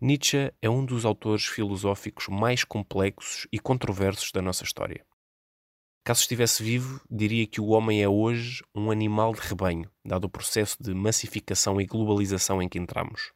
Nietzsche 0.00 0.52
é 0.62 0.70
um 0.70 0.84
dos 0.84 1.04
autores 1.04 1.44
filosóficos 1.46 2.28
mais 2.28 2.62
complexos 2.62 3.48
e 3.50 3.58
controversos 3.58 4.30
da 4.30 4.40
nossa 4.40 4.62
história. 4.62 5.04
Caso 6.04 6.20
estivesse 6.20 6.62
vivo, 6.62 7.00
diria 7.10 7.44
que 7.48 7.60
o 7.60 7.70
homem 7.70 8.00
é 8.00 8.08
hoje 8.08 8.62
um 8.72 8.92
animal 8.92 9.34
de 9.34 9.40
rebanho, 9.40 9.90
dado 10.04 10.26
o 10.26 10.30
processo 10.30 10.76
de 10.80 10.94
massificação 10.94 11.80
e 11.80 11.84
globalização 11.84 12.62
em 12.62 12.68
que 12.68 12.78
entramos. 12.78 13.32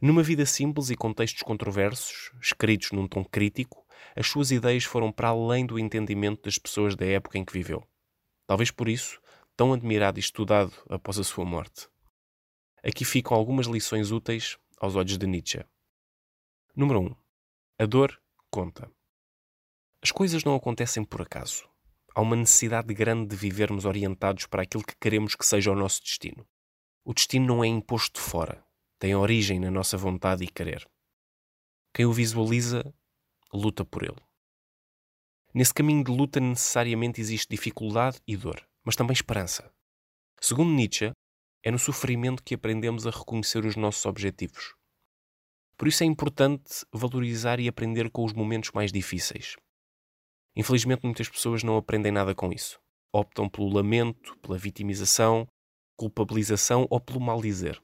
Numa 0.00 0.24
vida 0.24 0.44
simples 0.44 0.90
e 0.90 0.96
contextos 0.96 1.44
controversos, 1.44 2.32
escritos 2.42 2.90
num 2.90 3.06
tom 3.06 3.24
crítico, 3.24 3.86
as 4.16 4.26
suas 4.26 4.50
ideias 4.50 4.82
foram 4.82 5.12
para 5.12 5.28
além 5.28 5.64
do 5.64 5.78
entendimento 5.78 6.42
das 6.42 6.58
pessoas 6.58 6.96
da 6.96 7.06
época 7.06 7.38
em 7.38 7.44
que 7.44 7.52
viveu. 7.52 7.86
Talvez 8.44 8.72
por 8.72 8.88
isso, 8.88 9.20
tão 9.56 9.72
admirado 9.72 10.18
e 10.18 10.20
estudado 10.20 10.72
após 10.90 11.16
a 11.16 11.22
sua 11.22 11.44
morte. 11.44 11.88
Aqui 12.82 13.04
ficam 13.04 13.36
algumas 13.36 13.66
lições 13.66 14.10
úteis 14.10 14.58
aos 14.80 14.96
olhos 14.96 15.18
de 15.18 15.26
Nietzsche. 15.26 15.64
Número 16.74 17.00
1. 17.00 17.16
A 17.78 17.86
dor 17.86 18.20
conta. 18.50 18.90
As 20.02 20.10
coisas 20.10 20.44
não 20.44 20.54
acontecem 20.54 21.04
por 21.04 21.22
acaso. 21.22 21.68
Há 22.14 22.20
uma 22.20 22.36
necessidade 22.36 22.92
grande 22.94 23.28
de 23.28 23.36
vivermos 23.36 23.84
orientados 23.84 24.46
para 24.46 24.62
aquilo 24.62 24.84
que 24.84 24.96
queremos 24.96 25.34
que 25.34 25.46
seja 25.46 25.72
o 25.72 25.74
nosso 25.74 26.02
destino. 26.02 26.46
O 27.04 27.12
destino 27.12 27.46
não 27.46 27.64
é 27.64 27.66
imposto 27.66 28.20
de 28.20 28.26
fora, 28.26 28.64
tem 28.98 29.14
origem 29.14 29.58
na 29.58 29.70
nossa 29.70 29.96
vontade 29.96 30.44
e 30.44 30.48
querer. 30.48 30.88
Quem 31.92 32.06
o 32.06 32.12
visualiza, 32.12 32.94
luta 33.52 33.84
por 33.84 34.02
ele. 34.02 34.20
Nesse 35.52 35.72
caminho 35.72 36.02
de 36.02 36.10
luta 36.10 36.40
necessariamente 36.40 37.20
existe 37.20 37.48
dificuldade 37.48 38.20
e 38.26 38.36
dor, 38.36 38.66
mas 38.84 38.96
também 38.96 39.12
esperança. 39.12 39.72
Segundo 40.40 40.72
Nietzsche, 40.72 41.12
é 41.64 41.70
no 41.70 41.78
sofrimento 41.78 42.42
que 42.42 42.54
aprendemos 42.54 43.06
a 43.06 43.10
reconhecer 43.10 43.64
os 43.64 43.74
nossos 43.74 44.04
objetivos. 44.04 44.74
Por 45.78 45.88
isso 45.88 46.02
é 46.02 46.06
importante 46.06 46.84
valorizar 46.92 47.58
e 47.58 47.66
aprender 47.66 48.10
com 48.10 48.22
os 48.22 48.34
momentos 48.34 48.70
mais 48.72 48.92
difíceis. 48.92 49.56
Infelizmente, 50.54 51.04
muitas 51.04 51.26
pessoas 51.26 51.62
não 51.64 51.78
aprendem 51.78 52.12
nada 52.12 52.34
com 52.34 52.52
isso. 52.52 52.78
Optam 53.10 53.48
pelo 53.48 53.72
lamento, 53.72 54.36
pela 54.40 54.58
vitimização, 54.58 55.48
culpabilização 55.96 56.86
ou 56.90 57.00
pelo 57.00 57.18
mal 57.18 57.40
dizer. 57.40 57.82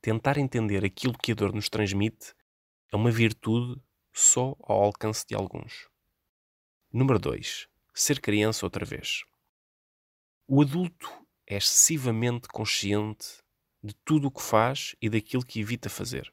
Tentar 0.00 0.38
entender 0.38 0.82
aquilo 0.82 1.18
que 1.18 1.32
a 1.32 1.34
dor 1.34 1.52
nos 1.52 1.68
transmite 1.68 2.34
é 2.90 2.96
uma 2.96 3.10
virtude 3.10 3.78
só 4.10 4.56
ao 4.62 4.82
alcance 4.82 5.26
de 5.28 5.34
alguns. 5.34 5.86
Número 6.90 7.18
2. 7.18 7.68
Ser 7.92 8.20
criança 8.20 8.64
outra 8.64 8.86
vez. 8.86 9.22
O 10.48 10.62
adulto 10.62 11.19
é 11.50 11.56
excessivamente 11.56 12.46
consciente 12.46 13.38
de 13.82 13.92
tudo 14.04 14.28
o 14.28 14.30
que 14.30 14.40
faz 14.40 14.94
e 15.02 15.10
daquilo 15.10 15.44
que 15.44 15.58
evita 15.58 15.90
fazer. 15.90 16.32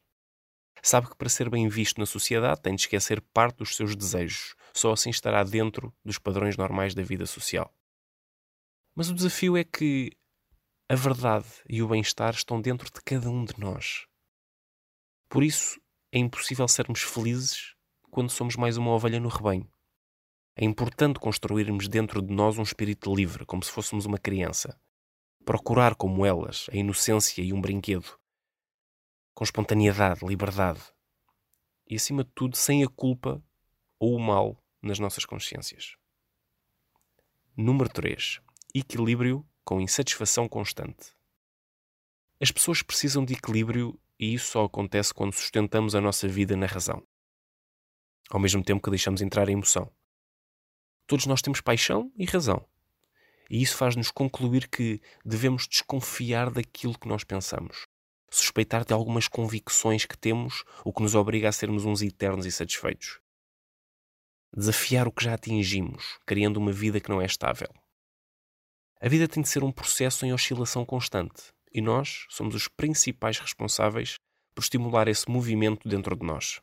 Sabe 0.84 1.10
que 1.10 1.16
para 1.16 1.28
ser 1.28 1.50
bem 1.50 1.68
visto 1.68 1.98
na 1.98 2.06
sociedade 2.06 2.62
tem 2.62 2.76
de 2.76 2.82
esquecer 2.82 3.20
parte 3.34 3.58
dos 3.58 3.76
seus 3.76 3.96
desejos, 3.96 4.54
só 4.76 4.92
assim 4.92 5.10
estará 5.10 5.44
dentro 5.44 5.92
dos 6.06 6.20
padrões 6.20 6.56
normais 6.56 6.94
da 6.94 7.02
vida 7.02 7.26
social. 7.26 7.76
Mas 8.96 9.10
o 9.10 9.14
desafio 9.16 9.58
é 9.58 9.64
que 9.64 10.12
a 10.88 10.94
verdade 10.94 11.48
e 11.68 11.82
o 11.82 11.88
bem-estar 11.88 12.36
estão 12.36 12.62
dentro 12.62 12.86
de 12.86 13.02
cada 13.02 13.28
um 13.28 13.44
de 13.44 13.60
nós. 13.60 14.06
Por 15.28 15.44
isso, 15.44 15.82
é 16.12 16.20
impossível 16.20 16.68
sermos 16.68 17.02
felizes 17.02 17.74
quando 18.12 18.30
somos 18.30 18.56
mais 18.56 18.78
uma 18.78 18.92
ovelha 18.92 19.20
no 19.20 19.30
rebanho. 19.30 19.68
É 20.56 20.64
importante 20.64 21.20
construirmos 21.20 21.88
dentro 21.88 22.22
de 22.22 22.32
nós 22.32 22.60
um 22.60 22.64
espírito 22.64 23.14
livre, 23.16 23.48
como 23.48 23.64
se 23.64 23.72
fôssemos 23.72 24.06
uma 24.06 24.20
criança, 24.20 24.80
procurar 25.48 25.96
como 25.96 26.26
elas 26.26 26.66
a 26.74 26.76
inocência 26.76 27.42
e 27.42 27.54
um 27.54 27.62
brinquedo, 27.62 28.20
com 29.34 29.46
espontaneidade, 29.46 30.26
liberdade 30.26 30.82
e, 31.90 31.96
acima 31.96 32.26
de 32.26 32.32
tudo, 32.36 32.58
sem 32.58 32.84
a 32.84 32.90
culpa 32.90 33.42
ou 33.98 34.14
o 34.14 34.20
mal 34.20 34.62
nas 34.82 35.00
nossas 35.00 35.24
consciências. 35.24 35.96
Número 37.56 37.90
3. 37.90 38.42
Equilíbrio 38.76 39.48
com 39.64 39.80
insatisfação 39.80 40.50
constante. 40.50 41.16
As 42.42 42.52
pessoas 42.52 42.82
precisam 42.82 43.24
de 43.24 43.36
equilíbrio 43.36 43.98
e 44.20 44.34
isso 44.34 44.52
só 44.52 44.66
acontece 44.66 45.14
quando 45.14 45.32
sustentamos 45.32 45.96
a 45.96 46.02
nossa 46.02 46.28
vida 46.28 46.58
na 46.58 46.66
razão, 46.66 47.02
ao 48.30 48.40
mesmo 48.42 48.62
tempo 48.62 48.84
que 48.84 48.90
deixamos 48.90 49.22
entrar 49.22 49.48
a 49.48 49.52
emoção. 49.52 49.90
Todos 51.08 51.26
nós 51.26 51.42
temos 51.42 51.62
paixão 51.62 52.12
e 52.18 52.26
razão. 52.26 52.68
E 53.50 53.62
isso 53.62 53.78
faz-nos 53.78 54.12
concluir 54.12 54.68
que 54.68 55.02
devemos 55.24 55.68
desconfiar 55.68 56.50
daquilo 56.52 56.98
que 56.98 57.08
nós 57.08 57.24
pensamos, 57.24 57.86
suspeitar 58.30 58.86
de 58.86 58.94
algumas 58.94 59.28
convicções 59.28 60.06
que 60.06 60.18
temos, 60.18 60.64
o 60.84 60.94
que 60.94 61.02
nos 61.02 61.16
obriga 61.16 61.50
a 61.50 61.52
sermos 61.52 61.86
uns 61.86 62.02
eternos 62.02 62.46
e 62.46 62.52
satisfeitos. 62.52 63.20
Desafiar 64.56 65.08
o 65.08 65.12
que 65.12 65.24
já 65.24 65.34
atingimos, 65.34 66.18
criando 66.26 66.58
uma 66.58 66.72
vida 66.72 67.00
que 67.00 67.10
não 67.10 67.22
é 67.22 67.26
estável. 67.26 67.70
A 69.00 69.08
vida 69.08 69.28
tem 69.28 69.44
de 69.44 69.50
ser 69.50 69.64
um 69.64 69.72
processo 69.72 70.26
em 70.26 70.34
oscilação 70.34 70.86
constante, 70.86 71.54
e 71.72 71.82
nós 71.82 72.26
somos 72.30 72.56
os 72.56 72.68
principais 72.68 73.38
responsáveis 73.38 74.16
por 74.56 74.62
estimular 74.62 75.08
esse 75.08 75.30
movimento 75.30 75.88
dentro 75.88 76.16
de 76.16 76.26
nós. 76.26 76.60